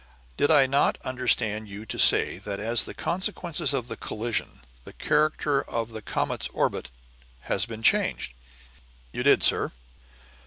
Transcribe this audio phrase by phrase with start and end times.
[0.35, 4.93] Did I not understand you to say that, as the consequence of the collision, the
[4.93, 6.89] character of the comet's orbit
[7.41, 8.33] has been changed?"
[9.13, 9.73] "You did, sir."